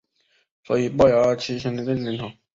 [0.63, 2.33] 所以暴牙七先生正式登场。